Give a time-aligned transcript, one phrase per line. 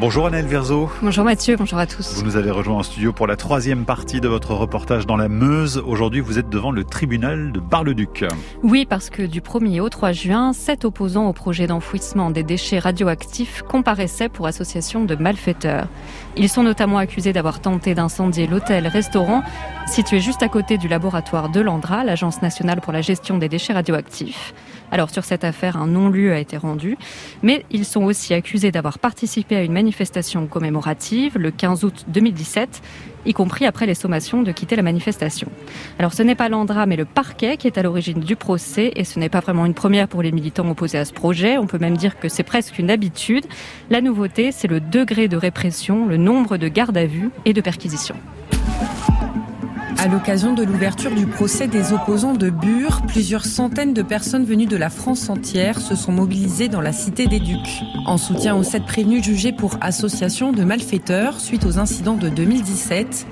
[0.00, 0.88] Bonjour Annelle Verzo.
[1.02, 2.14] Bonjour Mathieu, bonjour à tous.
[2.14, 5.28] Vous nous avez rejoint en studio pour la troisième partie de votre reportage dans la
[5.28, 5.82] Meuse.
[5.84, 8.24] Aujourd'hui, vous êtes devant le tribunal de Bar-le-Duc.
[8.62, 12.78] Oui, parce que du 1er au 3 juin, sept opposants au projet d'enfouissement des déchets
[12.78, 15.88] radioactifs comparaissaient pour association de malfaiteurs.
[16.36, 19.42] Ils sont notamment accusés d'avoir tenté d'incendier l'hôtel-restaurant
[19.88, 23.72] situé juste à côté du laboratoire de l'Andra, l'Agence nationale pour la gestion des déchets
[23.72, 24.54] radioactifs.
[24.90, 26.96] Alors sur cette affaire, un non-lieu a été rendu,
[27.42, 29.87] mais ils sont aussi accusés d'avoir participé à une manifestation
[30.50, 32.82] commémorative le 15 août 2017,
[33.26, 35.50] y compris après les sommations de quitter la manifestation.
[35.98, 39.04] Alors ce n'est pas l'Andra, mais le parquet qui est à l'origine du procès, et
[39.04, 41.78] ce n'est pas vraiment une première pour les militants opposés à ce projet, on peut
[41.78, 43.46] même dire que c'est presque une habitude.
[43.90, 47.60] La nouveauté, c'est le degré de répression, le nombre de gardes à vue et de
[47.60, 48.16] perquisitions.
[50.00, 54.66] À l'occasion de l'ouverture du procès des opposants de Bure, plusieurs centaines de personnes venues
[54.66, 58.62] de la France entière se sont mobilisées dans la cité des Ducs, en soutien aux
[58.62, 63.26] sept prévenus jugés pour association de malfaiteurs suite aux incidents de 2017.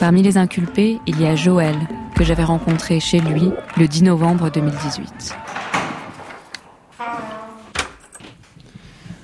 [0.00, 1.76] Parmi les inculpés, il y a Joël,
[2.14, 5.36] que j'avais rencontré chez lui le 10 novembre 2018.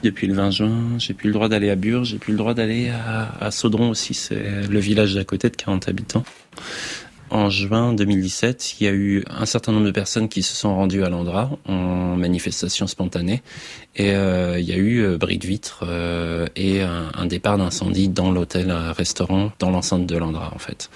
[0.02, 2.54] Depuis le 20 juin, j'ai plus le droit d'aller à Bure, j'ai plus le droit
[2.54, 6.24] d'aller à, Saudron aussi, c'est le village d'à côté de 40 habitants.
[7.30, 10.74] En juin 2017, il y a eu un certain nombre de personnes qui se sont
[10.74, 13.42] rendues à l'Andra en manifestation spontanée
[13.96, 17.56] et euh, il y a eu euh, bris de vitres euh, et un, un départ
[17.56, 20.90] d'incendie dans l'hôtel-restaurant dans l'enceinte de l'Andra en fait.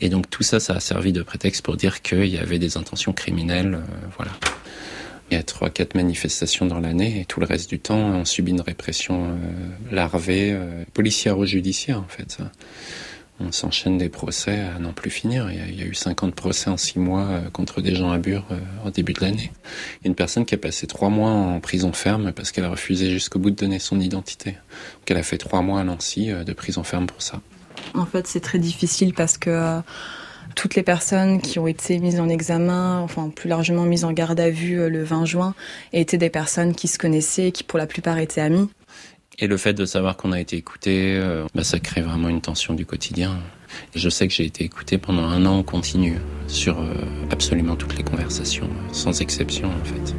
[0.00, 2.76] Et donc tout ça, ça a servi de prétexte pour dire qu'il y avait des
[2.76, 4.30] intentions criminelles, euh, voilà.
[5.30, 8.24] Il y a trois, quatre manifestations dans l'année et tout le reste du temps, on
[8.24, 9.36] subit une répression euh,
[9.90, 12.38] larvée, euh, policière ou judiciaire en fait.
[13.42, 15.50] On s'enchaîne des procès à n'en plus finir.
[15.50, 18.44] Il y, a, eu 50 procès en six mois euh, contre des gens à Bure
[18.50, 19.50] euh, au début de l'année.
[20.04, 23.38] Une personne qui a passé trois mois en prison ferme parce qu'elle a refusé jusqu'au
[23.38, 24.50] bout de donner son identité.
[24.50, 27.40] Donc elle a fait trois mois à Nancy euh, de prison ferme pour ça.
[27.94, 29.80] En fait, c'est très difficile parce que
[30.54, 34.40] toutes les personnes qui ont été mises en examen, enfin plus largement mises en garde
[34.40, 35.54] à vue le 20 juin,
[35.92, 38.68] étaient des personnes qui se connaissaient et qui pour la plupart étaient amies.
[39.42, 42.42] Et le fait de savoir qu'on a été écouté, euh, bah, ça crée vraiment une
[42.42, 43.38] tension du quotidien.
[43.94, 46.92] Et je sais que j'ai été écouté pendant un an en continu sur euh,
[47.30, 50.14] absolument toutes les conversations, sans exception en fait.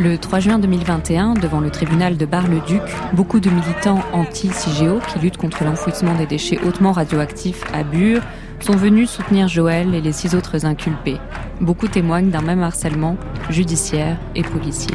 [0.00, 2.82] Le 3 juin 2021, devant le tribunal de Bar-le-Duc,
[3.12, 8.22] beaucoup de militants anti-CIGEO qui luttent contre l'enfouissement des déchets hautement radioactifs à Bure
[8.60, 11.18] sont venus soutenir Joël et les six autres inculpés.
[11.60, 13.16] Beaucoup témoignent d'un même harcèlement
[13.50, 14.94] judiciaire et policier.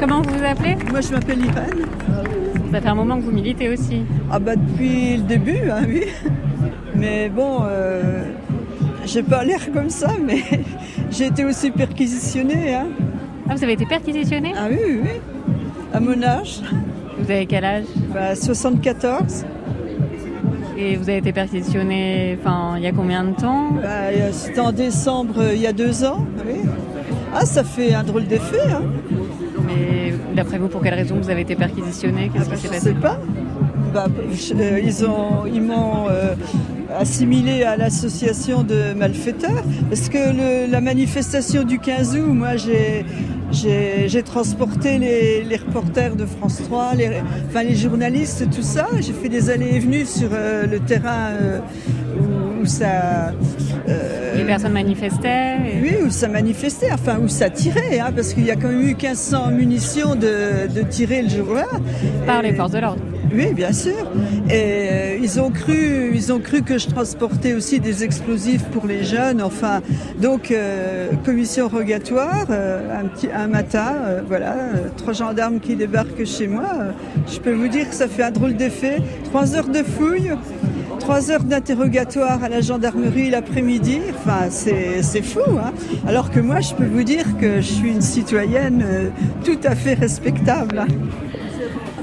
[0.00, 0.76] Comment vous vous appelez?
[0.90, 1.86] Moi je m'appelle Irène.
[2.72, 6.04] Ça fait un moment que vous militez aussi Ah bah depuis le début, hein, oui.
[6.94, 8.24] Mais bon, euh,
[9.04, 10.42] j'ai pas l'air comme ça, mais
[11.10, 12.74] j'ai été aussi perquisitionnée.
[12.74, 12.86] Hein.
[13.48, 15.54] Ah, vous avez été perquisitionné Ah oui, oui, oui.
[15.92, 16.62] À mon âge.
[17.18, 17.84] Vous avez quel âge?
[18.12, 19.44] Bah, 74.
[20.76, 24.72] Et vous avez été perquisitionné, enfin, il y a combien de temps bah, C'était en
[24.72, 26.26] décembre, il y a deux ans.
[26.46, 26.60] Oui.
[27.32, 28.70] Ah, ça fait un drôle d'effet.
[28.70, 28.82] Hein.
[29.66, 32.30] Mais d'après vous, pour quelle raison vous avez été perquisitionné?
[32.32, 32.90] Qu'est-ce ah bah, qui s'est passé?
[32.90, 33.18] Je sais pas.
[33.92, 36.34] Bah, euh, ils ont, ils m'ont euh,
[36.98, 44.98] assimilé à l'association de malfaiteurs parce que la manifestation du 15 août, moi j'ai transporté
[44.98, 48.88] les, reporters de France 3, les, journalistes, tout ça.
[49.00, 51.60] J'ai fait des allées et venues sur euh, le terrain euh,
[52.64, 53.32] où, ça.
[53.88, 55.82] Euh, les personnes manifestaient et...
[55.82, 58.80] Oui, où ça manifestait, enfin où ça tirait, hein, parce qu'il y a quand même
[58.80, 61.66] eu 1500 munitions de, de tirer le jour-là.
[62.26, 63.00] Par les forces de l'ordre.
[63.32, 64.10] Oui, bien sûr.
[64.48, 68.86] Et euh, ils ont cru, ils ont cru que je transportais aussi des explosifs pour
[68.86, 69.42] les jeunes.
[69.42, 69.80] Enfin,
[70.20, 74.54] donc euh, commission rogatoire, euh, un petit, un matin, euh, voilà,
[74.96, 76.70] trois gendarmes qui débarquent chez moi.
[77.26, 78.98] je peux vous dire que ça fait un drôle d'effet.
[79.24, 80.30] Trois heures de fouille.
[81.04, 85.40] Trois heures d'interrogatoire à la gendarmerie l'après-midi, enfin c'est fou.
[85.62, 85.74] Hein
[86.08, 89.10] Alors que moi, je peux vous dire que je suis une citoyenne euh,
[89.44, 90.86] tout à fait respectable.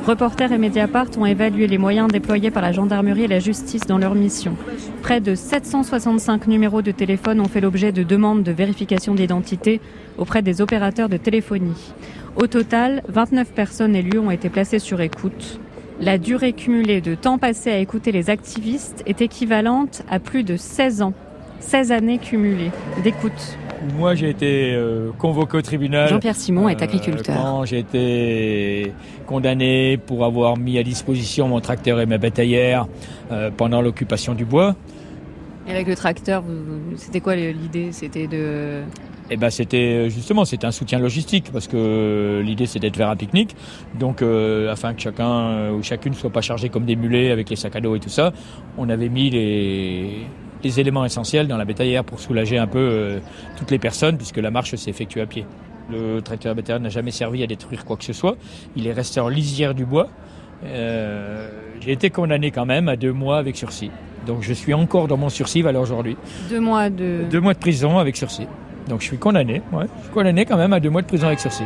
[0.06, 3.97] Reporters et Mediapart ont évalué les moyens déployés par la gendarmerie et la justice dans
[3.97, 4.55] leur mission.
[5.02, 9.81] Près de 765 numéros de téléphone ont fait l'objet de demandes de vérification d'identité
[10.20, 11.91] auprès des opérateurs de téléphonie.
[12.35, 15.59] Au total, 29 personnes élues ont été placées sur écoute.
[16.01, 20.57] La durée cumulée de temps passé à écouter les activistes est équivalente à plus de
[20.57, 21.13] 16 ans.
[21.59, 22.71] 16 années cumulées
[23.03, 23.57] d'écoute.
[23.99, 26.09] Moi, j'ai été euh, convoqué au tribunal.
[26.09, 27.35] Jean-Pierre Simon est agriculteur.
[27.37, 28.93] Euh, quand j'ai été
[29.27, 32.87] condamné pour avoir mis à disposition mon tracteur et ma bétaillère
[33.31, 34.75] euh, pendant l'occupation du bois.
[35.67, 36.43] Et avec le tracteur,
[36.95, 37.91] c'était quoi l'idée?
[37.91, 38.81] C'était de
[39.33, 43.16] eh ben c'était justement c'était un soutien logistique parce que l'idée c'était de faire un
[43.16, 43.55] pique-nique
[43.97, 47.75] donc afin que chacun ou chacune soit pas chargé comme des mulets avec les sacs
[47.75, 48.33] à dos et tout ça
[48.78, 50.28] on avait mis les
[50.63, 53.19] les éléments essentiels dans la bétaillère pour soulager un peu
[53.57, 55.45] toutes les personnes puisque la marche s'est effectuée à pied.
[55.91, 58.37] Le tracteur bétaillère n'a jamais servi à détruire quoi que ce soit.
[58.75, 60.07] Il est resté en lisière du bois.
[60.63, 61.49] Euh,
[61.81, 63.91] j'ai été condamné quand même à deux mois avec sursis.
[64.25, 66.16] Donc je suis encore dans mon sursis à aujourd'hui.
[66.49, 67.23] Deux mois de...
[67.29, 68.47] Deux mois de prison avec sursis.
[68.91, 69.85] Donc je suis condamné, ouais.
[69.99, 71.64] Je suis condamné quand même à deux mois de prison avec sursis.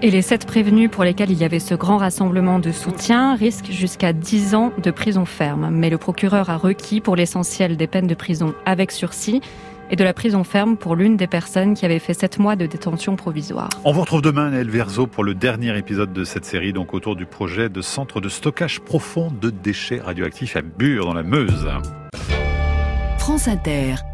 [0.00, 3.70] Et les sept prévenus pour lesquels il y avait ce grand rassemblement de soutien risquent
[3.70, 5.68] jusqu'à dix ans de prison ferme.
[5.70, 9.42] Mais le procureur a requis pour l'essentiel des peines de prison avec sursis
[9.90, 12.64] et de la prison ferme pour l'une des personnes qui avait fait sept mois de
[12.64, 13.68] détention provisoire.
[13.84, 17.14] On vous retrouve demain, Naël Verzo, pour le dernier épisode de cette série, donc autour
[17.14, 21.68] du projet de centre de stockage profond de déchets radioactifs à Bure, dans la Meuse.
[23.18, 24.04] France Inter.